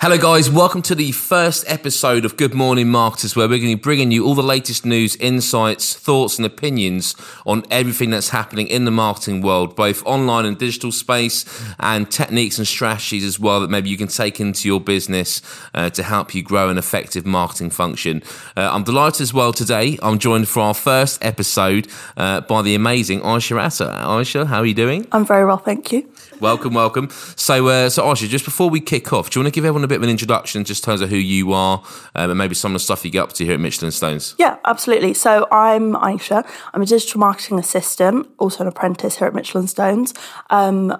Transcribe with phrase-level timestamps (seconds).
[0.00, 0.48] Hello, guys.
[0.48, 4.12] Welcome to the first episode of Good Morning Marketers, where we're going to be bringing
[4.12, 8.92] you all the latest news, insights, thoughts, and opinions on everything that's happening in the
[8.92, 11.44] marketing world, both online and digital space,
[11.80, 15.42] and techniques and strategies as well that maybe you can take into your business
[15.74, 18.22] uh, to help you grow an effective marketing function.
[18.56, 19.98] Uh, I'm delighted as well today.
[20.00, 24.00] I'm joined for our first episode uh, by the amazing Aisha Attah.
[24.02, 25.08] Aisha, how are you doing?
[25.10, 26.08] I'm very well, thank you.
[26.38, 27.10] Welcome, welcome.
[27.34, 29.82] So, uh, so Aisha, just before we kick off, do you want to give everyone
[29.82, 31.82] a bit of an introduction, just in terms of who you are,
[32.14, 33.94] um, and maybe some of the stuff you get up to here at Mitchell and
[33.94, 34.34] Stones?
[34.38, 35.14] Yeah, absolutely.
[35.14, 36.46] So I'm Aisha.
[36.72, 40.14] I'm a digital marketing assistant, also an apprentice here at Mitchell and Stones.
[40.50, 40.96] Um,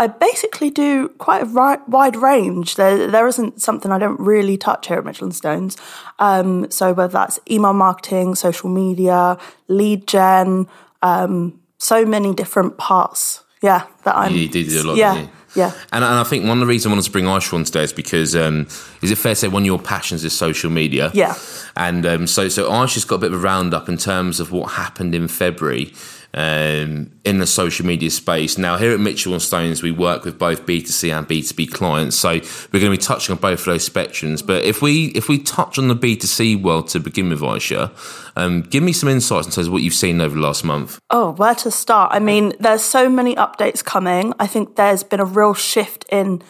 [0.00, 2.76] I basically do quite a ri- wide range.
[2.76, 5.76] There, there isn't something I don't really touch here at Mitchell and Stones.
[6.20, 9.36] Um, so whether that's email marketing, social media,
[9.66, 10.68] lead gen,
[11.02, 14.34] um, so many different parts yeah, that I'm.
[14.34, 14.96] You did a lot.
[14.96, 15.72] Yeah, yeah.
[15.92, 17.82] And, and I think one of the reasons I wanted to bring Aisha on today
[17.82, 18.66] is because um,
[19.02, 21.10] is it fair to say one of your passions is social media?
[21.14, 21.36] Yeah.
[21.76, 24.72] And um, so so Aisha's got a bit of a roundup in terms of what
[24.72, 25.92] happened in February
[26.34, 28.58] um, in the social media space.
[28.58, 32.30] Now, here at Mitchell and Stones, we work with both B2C and B2B clients, so
[32.30, 34.46] we're going to be touching on both of those spectrums.
[34.46, 37.90] But if we if we touch on the B2C world to begin with, Aisha,
[38.36, 40.98] um, give me some insights in terms of what you've seen over the last month.
[41.10, 42.12] Oh, where to start?
[42.12, 44.34] I mean, there's so many updates coming.
[44.38, 46.42] I think there's been a real shift in,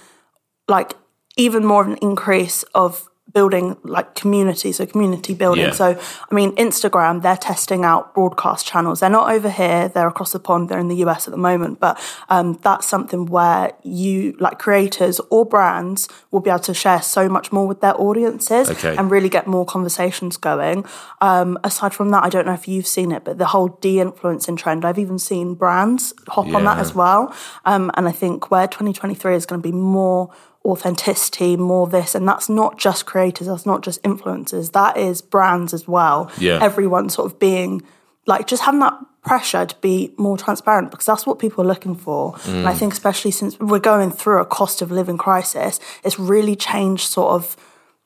[0.66, 0.94] like,
[1.36, 5.66] even more of an increase of building like community, so community building.
[5.66, 5.72] Yeah.
[5.72, 9.00] So, I mean, Instagram, they're testing out broadcast channels.
[9.00, 11.78] They're not over here, they're across the pond, they're in the US at the moment,
[11.78, 17.02] but um, that's something where you, like creators or brands, will be able to share
[17.02, 18.96] so much more with their audiences okay.
[18.96, 20.84] and really get more conversations going.
[21.20, 24.00] Um, aside from that, I don't know if you've seen it, but the whole de
[24.00, 26.56] influencing trend, I've even seen brands hop yeah.
[26.56, 27.34] on that as well.
[27.64, 30.32] Um, and I think where 2023 is going to be more
[30.64, 32.14] authenticity, more this.
[32.14, 36.30] And that's not just creators, that's not just influencers, that is brands as well.
[36.38, 36.58] Yeah.
[36.62, 37.82] Everyone sort of being
[38.26, 41.94] like just having that pressure to be more transparent because that's what people are looking
[41.94, 42.34] for.
[42.34, 42.48] Mm.
[42.48, 42.78] And I mm.
[42.78, 47.32] think, especially since we're going through a cost of living crisis, it's really changed sort
[47.32, 47.56] of.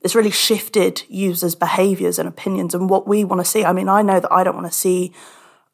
[0.05, 3.65] It's really shifted users' behaviors and opinions and what we want to see.
[3.65, 5.13] I mean, I know that I don't want to see,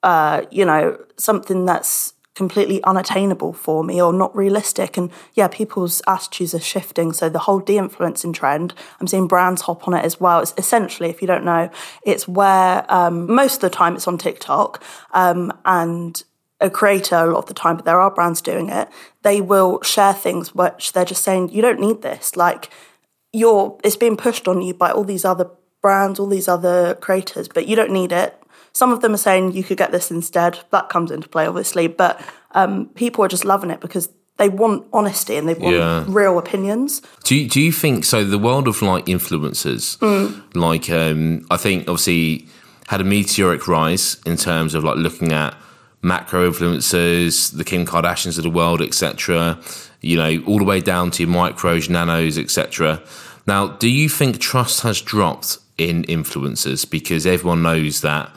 [0.02, 4.96] uh, you know, something that's completely unattainable for me or not realistic.
[4.96, 7.12] And yeah, people's attitudes are shifting.
[7.12, 10.40] So the whole de-influencing trend, I'm seeing brands hop on it as well.
[10.40, 11.68] It's essentially, if you don't know,
[12.04, 14.82] it's where um, most of the time it's on TikTok
[15.12, 16.22] um, and
[16.60, 18.88] a creator a lot of the time, but there are brands doing it.
[19.22, 22.36] They will share things which they're just saying, you don't need this.
[22.36, 22.70] Like
[23.32, 25.50] you're, it's being pushed on you by all these other
[25.82, 28.40] brands, all these other creators, but you don't need it
[28.72, 30.60] some of them are saying you could get this instead.
[30.70, 32.20] That comes into play, obviously, but
[32.52, 34.08] um, people are just loving it because
[34.38, 36.04] they want honesty and they want yeah.
[36.06, 37.02] real opinions.
[37.24, 38.24] Do you, do you think so?
[38.24, 40.54] The world of like influencers, mm.
[40.54, 42.46] like um, I think obviously
[42.86, 45.54] had a meteoric rise in terms of like looking at
[46.02, 49.60] macro influencers, the Kim Kardashians of the world, etc.
[50.00, 53.02] You know, all the way down to micros, nanos, etc.
[53.46, 58.30] Now, do you think trust has dropped in influencers because everyone knows that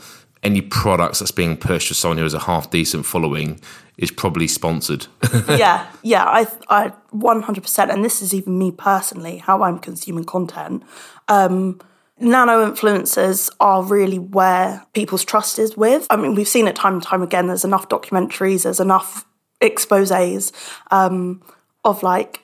[0.44, 3.60] any products that's being pushed for someone who has a half decent following
[3.98, 5.08] is probably sponsored.
[5.50, 7.92] yeah, yeah, I, I, one hundred percent.
[7.92, 10.84] And this is even me personally, how I'm consuming content.
[11.28, 11.80] Um,
[12.20, 16.08] nano influencers are really where people's trust is with.
[16.10, 17.48] I mean, we've seen it time and time again.
[17.48, 19.26] There's enough documentaries, there's enough
[19.62, 20.52] exposes
[20.90, 21.42] um,
[21.84, 22.42] of like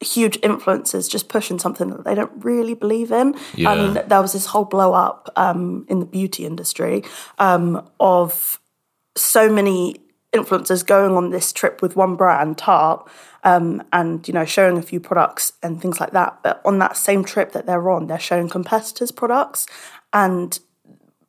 [0.00, 3.34] huge influencers just pushing something that they don't really believe in.
[3.54, 3.74] Yeah.
[3.74, 7.02] Mean, there was this whole blow up um, in the beauty industry
[7.38, 8.60] um, of
[9.16, 9.96] so many
[10.32, 13.08] influencers going on this trip with one brand, Tarte,
[13.44, 16.38] um, and you know showing a few products and things like that.
[16.42, 19.66] But on that same trip that they're on, they're showing competitors' products,
[20.12, 20.58] and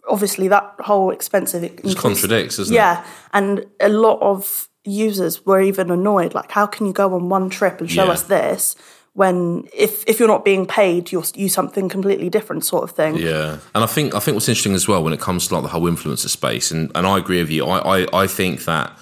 [0.09, 3.03] obviously that whole expensive it contradicts, isn't yeah, it?
[3.03, 6.33] Yeah, and a lot of users were even annoyed.
[6.33, 8.11] Like, how can you go on one trip and show yeah.
[8.11, 8.75] us this
[9.17, 13.15] when if if you're not being paid, you'll use something completely different, sort of thing.
[13.17, 15.63] Yeah, and I think I think what's interesting as well when it comes to like
[15.63, 17.65] the whole influencer space, and and I agree with you.
[17.65, 18.95] I I, I think that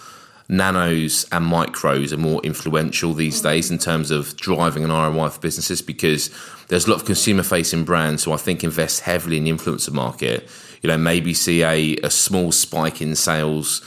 [0.47, 5.41] nanos and micros are more influential these days in terms of driving an ROI for
[5.41, 6.29] businesses because
[6.69, 9.91] there's a lot of consumer facing brands who I think invest heavily in the influencer
[9.91, 10.47] market.
[10.81, 13.81] You know, maybe see a, a small spike in sales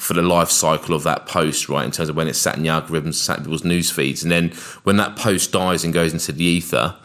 [0.00, 1.84] for the life cycle of that post, right?
[1.84, 4.32] In terms of when it's sat in the algorithms, sat in people's news feeds, and
[4.32, 4.48] then
[4.84, 6.96] when that post dies and goes into the ether,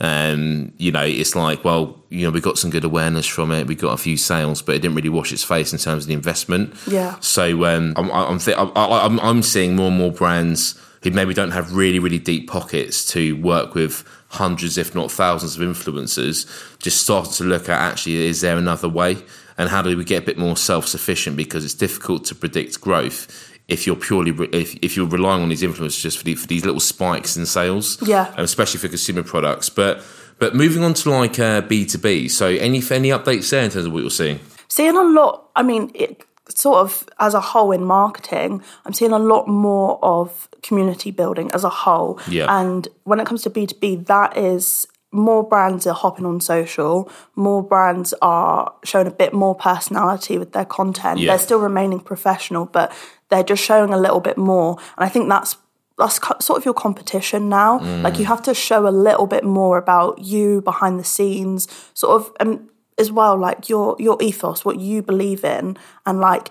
[0.00, 3.66] um, you know, it's like, well, you know, we got some good awareness from it,
[3.66, 6.08] we got a few sales, but it didn't really wash its face in terms of
[6.08, 6.74] the investment.
[6.86, 7.16] Yeah.
[7.20, 11.52] So um, I'm I'm, th- I'm I'm seeing more and more brands who maybe don't
[11.52, 16.46] have really really deep pockets to work with hundreds, if not thousands, of influencers,
[16.78, 19.16] just started to look at actually, is there another way?
[19.58, 21.36] And how do we get a bit more self sufficient?
[21.36, 25.62] Because it's difficult to predict growth if you're purely if, if you're relying on these
[25.62, 28.32] influencers just for, the, for these little spikes in sales, Yeah.
[28.36, 29.68] especially for consumer products.
[29.68, 30.02] But
[30.38, 32.28] but moving on to like uh, B two B.
[32.28, 34.40] So any any updates there in terms of what you're seeing?
[34.68, 39.12] seeing a lot i mean it sort of as a whole in marketing i'm seeing
[39.12, 42.46] a lot more of community building as a whole Yeah.
[42.48, 47.62] and when it comes to b2b that is more brands are hopping on social more
[47.62, 51.30] brands are showing a bit more personality with their content Yeah.
[51.32, 52.92] they're still remaining professional but
[53.28, 55.56] they're just showing a little bit more and i think that's
[55.98, 57.78] that's sort of your competition now.
[57.78, 58.02] Mm.
[58.02, 62.18] Like you have to show a little bit more about you behind the scenes, sort
[62.18, 62.66] of, and
[62.98, 66.50] as well, like your your ethos, what you believe in, and like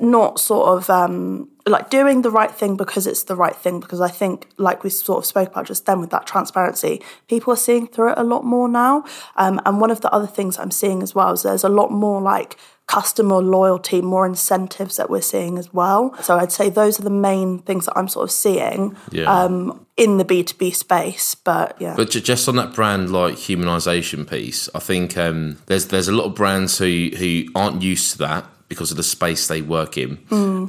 [0.00, 3.80] not sort of um, like doing the right thing because it's the right thing.
[3.80, 7.52] Because I think, like we sort of spoke about just then with that transparency, people
[7.52, 9.04] are seeing through it a lot more now.
[9.36, 11.90] Um, and one of the other things I'm seeing as well is there's a lot
[11.90, 16.14] more like customer loyalty, more incentives that we're seeing as well.
[16.22, 19.24] So I'd say those are the main things that I'm sort of seeing Yeah.
[19.24, 21.34] um, in the B2B space.
[21.34, 21.94] But yeah.
[21.96, 26.26] But just on that brand like humanization piece, I think um, there's there's a lot
[26.26, 30.18] of brands who who aren't used to that because of the space they work in,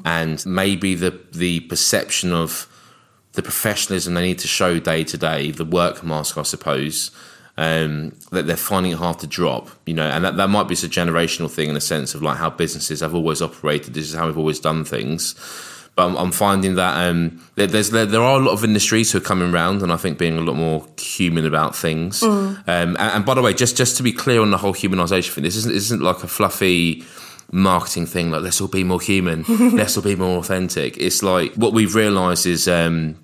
[0.05, 2.67] and maybe the the perception of
[3.33, 7.11] the professionalism they need to show day to day, the work mask, I suppose.
[7.59, 10.75] Um, that they're finding it hard to drop, you know, and that, that might be
[10.75, 13.95] just a generational thing in a sense of like how businesses have always operated.
[13.95, 15.33] This is how we've always done things.
[15.95, 19.11] But I'm, I'm finding that um, there, there's there, there are a lot of industries
[19.11, 22.21] who are coming around, and I think being a lot more human about things.
[22.21, 25.31] Um, and, and by the way, just just to be clear on the whole humanization
[25.31, 27.03] thing, this isn't this isn't like a fluffy
[27.51, 29.43] marketing thing like let's all be more human,
[29.75, 30.97] let's all be more authentic.
[30.97, 32.67] It's like what we've realised is.
[32.67, 33.17] Um,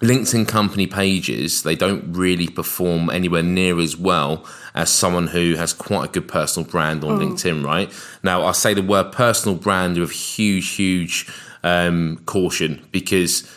[0.00, 4.44] LinkedIn company pages, they don't really perform anywhere near as well
[4.74, 7.92] as someone who has quite a good personal brand on LinkedIn, right?
[8.24, 11.32] Now, I say the word personal brand with huge, huge
[11.62, 13.48] um, caution because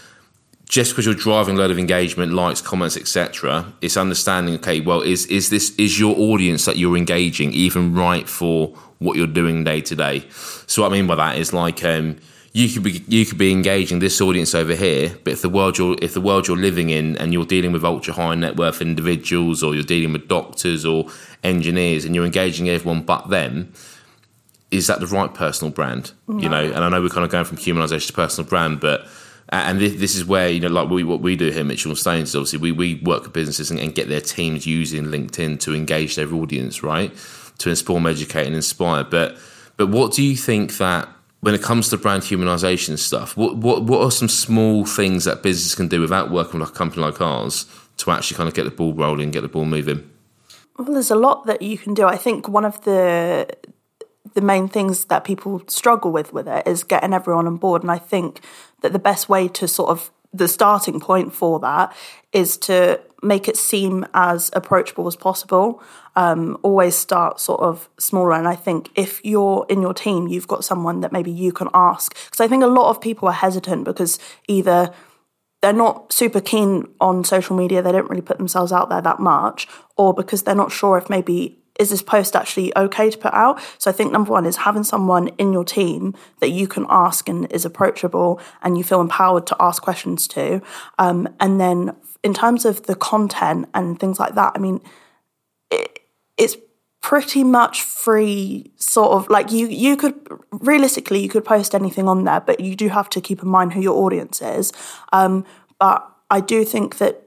[0.68, 4.56] just because you're driving a load of engagement, likes, comments, etc., it's understanding.
[4.56, 8.68] Okay, well, is is this is your audience that you're engaging even right for
[9.00, 10.26] what you're doing day to day?
[10.68, 12.18] So what I mean by that is like um,
[12.52, 15.78] you could be you could be engaging this audience over here, but if the world
[15.78, 18.82] you're if the world you're living in and you're dealing with ultra high net worth
[18.82, 21.08] individuals or you're dealing with doctors or
[21.44, 23.72] engineers and you're engaging everyone but them,
[24.70, 26.12] is that the right personal brand?
[26.28, 29.08] You know, and I know we're kind of going from humanization to personal brand, but
[29.50, 31.96] and this, this is where you know, like we, what we do here, at Mitchell
[31.96, 35.74] Stones, obviously we we work with businesses and, and get their teams using LinkedIn to
[35.74, 37.14] engage their audience, right?
[37.60, 39.04] To inform, educate, and inspire.
[39.04, 39.38] But
[39.78, 41.08] but what do you think that
[41.42, 45.44] when it comes to brand humanization stuff, what what what are some small things that
[45.44, 47.66] businesses can do without working with a company like ours
[47.98, 50.10] to actually kind of get the ball rolling, get the ball moving?
[50.78, 52.06] Well, there's a lot that you can do.
[52.06, 53.48] I think one of the
[54.34, 57.92] the main things that people struggle with with it is getting everyone on board, and
[57.92, 58.42] I think
[58.82, 61.96] that the best way to sort of the starting point for that
[62.34, 65.82] is to make it seem as approachable as possible.
[66.16, 70.48] Um, always start sort of smaller, and I think if you're in your team, you've
[70.48, 72.14] got someone that maybe you can ask.
[72.26, 74.94] Because I think a lot of people are hesitant because either
[75.62, 79.20] they're not super keen on social media, they don't really put themselves out there that
[79.20, 83.34] much, or because they're not sure if maybe is this post actually okay to put
[83.34, 83.60] out?
[83.78, 87.30] So I think number one is having someone in your team that you can ask
[87.30, 90.62] and is approachable and you feel empowered to ask questions to.
[90.98, 94.82] Um, and then in terms of the content and things like that, I mean,
[95.70, 96.00] it,
[96.38, 96.58] it's
[97.02, 100.14] pretty much free sort of like you you could
[100.52, 103.72] realistically you could post anything on there but you do have to keep in mind
[103.72, 104.74] who your audience is
[105.14, 105.46] um,
[105.80, 107.24] but i do think that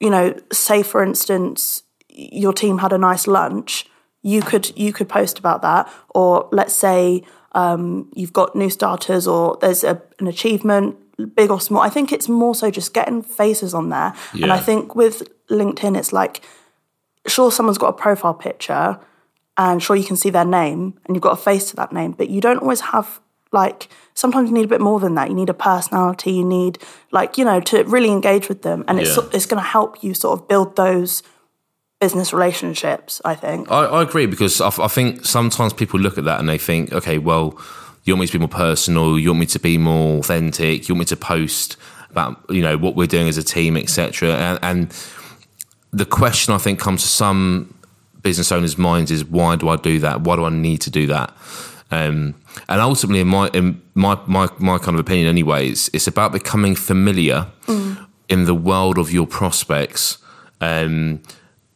[0.00, 1.82] you know say for instance
[2.18, 3.86] your team had a nice lunch
[4.22, 5.88] you could you could post about that.
[6.10, 7.22] Or let's say
[7.52, 10.96] um, you've got new starters or there's a, an achievement
[11.34, 11.82] big or small.
[11.82, 14.12] I think it's more so just getting faces on there.
[14.34, 16.42] And i think with linkedin it's like
[17.26, 18.98] sure someone's got a profile picture
[19.56, 22.12] and sure you can see their name and you've got a face to that name
[22.12, 23.20] but you don't always have
[23.50, 25.28] like sometimes you need a bit more than that.
[25.30, 26.78] You need a personality you need
[27.12, 28.84] like you know to really engage with them.
[28.88, 29.24] And it's Yeah.
[29.32, 31.22] it's going to help you sort of build those
[32.00, 36.24] business relationships i think I, I agree because I, I think sometimes people look at
[36.24, 37.58] that and they think, okay, well,
[38.04, 40.94] you want me to be more personal, you want me to be more authentic, you
[40.94, 41.76] want me to post
[42.10, 44.34] about you know what we're doing as a team, etc.
[44.34, 45.02] And, and
[45.92, 47.74] the question I think comes to some
[48.22, 50.22] business owners' minds is, why do I do that?
[50.22, 51.36] Why do I need to do that?
[51.90, 52.34] Um,
[52.68, 56.32] and ultimately, in my in my, my my kind of opinion, anyway, it's, it's about
[56.32, 57.46] becoming familiar
[58.28, 60.18] in the world of your prospects
[60.60, 61.22] um,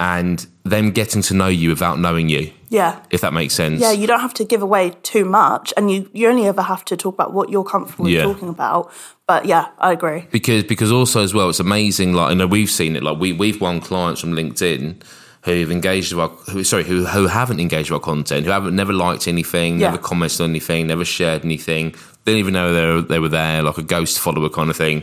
[0.02, 2.50] and them getting to know you without knowing you.
[2.70, 2.98] Yeah.
[3.10, 3.80] If that makes sense.
[3.80, 6.84] Yeah, you don't have to give away too much, and you, you only ever have
[6.86, 8.24] to talk about what you're comfortable Yeah.
[8.24, 8.90] talking about.
[9.28, 10.26] But yeah, I agree.
[10.32, 13.32] because because also as well it's amazing like I know we've seen it like we
[13.32, 15.02] we've won clients from LinkedIn
[15.44, 18.74] who've engaged with our who, sorry who who haven't engaged with our content who haven't
[18.76, 19.90] never liked anything Yeah.
[19.90, 21.94] never commented on anything never shared anything
[22.24, 25.02] didn't even know they were, they were there like a ghost follower kind of thing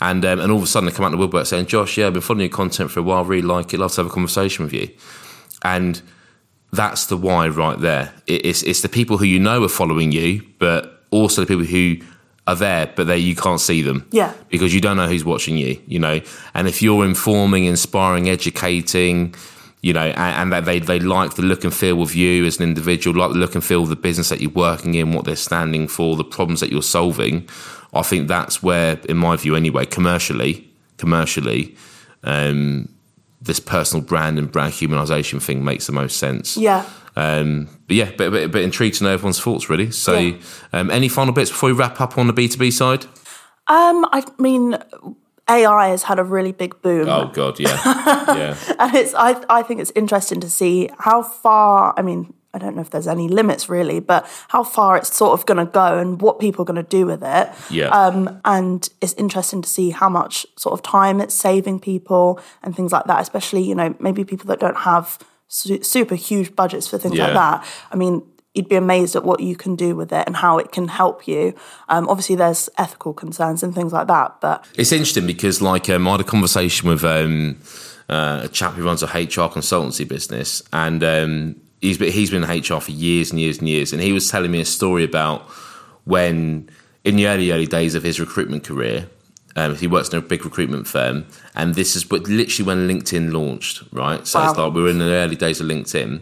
[0.00, 1.96] and um, and all of a sudden they come out of the woodwork saying Josh
[1.98, 4.06] yeah I've been following your content for a while really like it love to have
[4.10, 4.88] a conversation with you
[5.64, 6.00] and
[6.72, 8.12] that's the why right there.
[8.28, 11.64] It- It's it's the people who you know are following you, but also the people
[11.64, 11.96] who
[12.46, 14.06] are there, but they you can't see them.
[14.12, 14.32] Yeah.
[14.50, 16.20] Because you don't know who's watching you, you know.
[16.54, 19.34] And if you're informing, inspiring, educating,
[19.82, 22.58] you know, and, and that they, they like the look and feel of you as
[22.58, 25.24] an individual, like the look and feel of the business that you're working in, what
[25.24, 27.48] they're standing for, the problems that you're solving,
[27.94, 30.68] I think that's where, in my view anyway, commercially,
[30.98, 31.76] commercially,
[32.24, 32.88] um,
[33.40, 36.56] this personal brand and brand humanization thing makes the most sense.
[36.58, 36.84] Yeah.
[37.16, 39.90] Um, but yeah, but, but, but intrigued to know everyone's thoughts really.
[39.90, 40.36] So, Yeah.
[40.72, 43.06] um, any final bits before we wrap up on the B two B side?
[43.66, 44.76] Um, I mean,
[45.50, 47.08] AI has had a really big boom.
[47.08, 47.80] Oh God, yeah,
[48.36, 51.92] yeah, and it's I I think it's interesting to see how far.
[51.98, 55.32] I mean, I don't know if there's any limits really, but how far it's sort
[55.38, 57.48] of going to go and what people are going to do with it.
[57.70, 57.88] yeah.
[57.88, 62.74] Um, and it's interesting to see how much sort of time it's saving people and
[62.74, 63.20] things like that.
[63.20, 67.24] Especially, you know, maybe people that don't have su- super huge budgets for things Yeah.
[67.26, 67.64] like that.
[67.92, 68.22] I mean.
[68.54, 71.28] You'd be amazed at what you can do with it and how it can help
[71.28, 71.54] you.
[71.88, 76.08] Um, obviously, there's ethical concerns and things like that, but It's interesting because, like, um,
[76.08, 77.58] I had a conversation with um,
[78.08, 82.42] uh, a chap who runs a HR consultancy business, and um, he's been, he's been
[82.42, 85.04] in HR for years and years and years, and he was telling me a story
[85.04, 85.42] about
[86.04, 86.68] when,
[87.04, 89.08] in the early early days of his recruitment career,
[89.56, 93.32] um, he works in a big recruitment firm, and this is but literally when LinkedIn
[93.32, 94.26] launched, right?
[94.26, 96.20] So it's like we were in the early days of LinkedIn,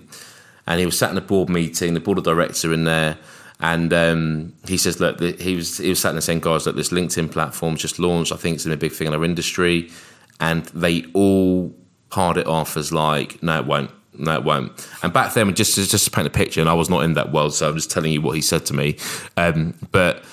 [0.68, 3.16] and he was sat in a board meeting, the board of directors in there,
[3.58, 6.66] and um, he says, "Look, the, he was he was sat in there saying, guys,
[6.66, 8.30] look, this LinkedIn platform's just launched.
[8.30, 9.90] I think it's in a big thing in our industry,
[10.38, 11.74] and they all
[12.10, 14.72] part it off as like, no, it won't." No, it won't.
[15.04, 17.30] And back then, just just to paint a picture, and I was not in that
[17.30, 18.96] world, so I'm just telling you what he said to me.
[19.36, 20.24] Um, but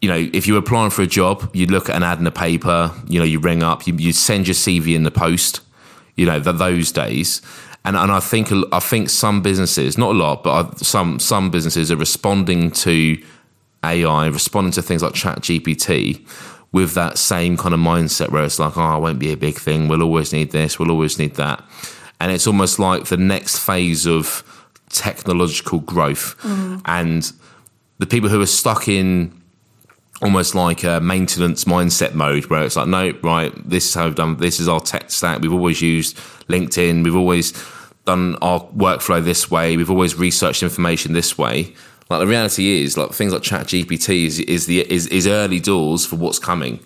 [0.00, 2.24] you know, if you were applying for a job, you'd look at an ad in
[2.24, 5.62] the paper, you know, you ring up, you, you send your CV in the post,
[6.14, 7.42] you know, th- those days.
[7.84, 11.90] And, and I think I think some businesses, not a lot, but some some businesses
[11.90, 13.20] are responding to
[13.84, 16.24] AI, responding to things like Chat GPT
[16.70, 19.56] with that same kind of mindset where it's like, oh, it won't be a big
[19.56, 19.88] thing.
[19.88, 20.78] We'll always need this.
[20.78, 21.62] We'll always need that.
[22.18, 24.42] And it's almost like the next phase of
[24.88, 26.38] technological growth.
[26.42, 26.80] Mm.
[26.86, 27.32] And
[27.98, 29.41] the people who are stuck in
[30.22, 34.14] almost like a maintenance mindset mode where it's like, no, right, this is how we've
[34.14, 35.40] done, this is our tech stack.
[35.40, 36.16] We've always used
[36.48, 37.02] LinkedIn.
[37.02, 37.52] We've always
[38.04, 39.76] done our workflow this way.
[39.76, 41.74] We've always researched information this way.
[42.08, 45.60] Like the reality is, like things like Chat GPT is, is the is, is early
[45.60, 46.80] doors for what's coming,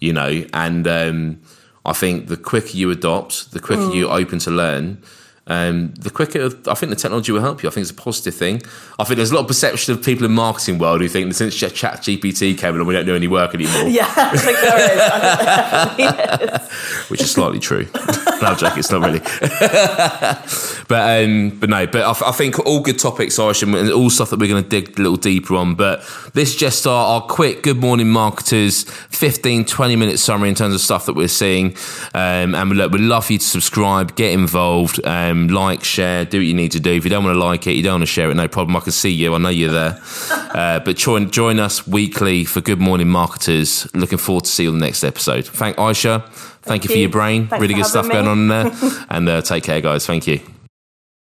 [0.00, 0.44] you know.
[0.52, 1.40] And um,
[1.84, 5.02] I think the quicker you adopt, the quicker you're open to learn,
[5.48, 7.68] um, the quicker I think the technology will help you.
[7.68, 8.62] I think it's a positive thing.
[8.98, 11.34] I think there's a lot of perception of people in marketing world who think that
[11.34, 14.78] since Chat GPT came along, we don't do any work anymore, yeah, I think there
[14.78, 15.00] is.
[15.02, 16.68] I think there
[17.08, 17.88] which is slightly true.
[18.42, 19.20] no, joking, it's not really.
[20.88, 24.30] but um, but no, but I, I think all good topics, Aisha, and all stuff
[24.30, 25.74] that we're going to dig a little deeper on.
[25.74, 26.00] But
[26.34, 30.74] this is just our, our quick Good Morning Marketers 15, 20 minute summary in terms
[30.74, 31.76] of stuff that we're seeing.
[32.14, 36.24] Um, and we look, we'd love for you to subscribe, get involved, um, like, share,
[36.24, 36.92] do what you need to do.
[36.92, 38.76] If you don't want to like it, you don't want to share it, no problem.
[38.76, 39.34] I can see you.
[39.34, 40.00] I know you're there.
[40.52, 43.88] Uh, but join join us weekly for Good Morning Marketers.
[43.94, 45.46] Looking forward to see you on the next episode.
[45.46, 46.51] Thank Aisha.
[46.62, 47.48] Thank, you for your brain.
[47.48, 49.04] Thanks really good stuff having going on in there.
[49.10, 50.06] and uh, take care, guys.
[50.06, 50.40] Thank you.